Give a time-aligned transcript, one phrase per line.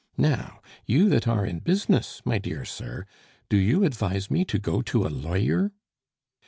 [0.17, 3.05] Now, you that are in business, my dear sir,
[3.49, 5.73] do you advise me to got to a lawyer?"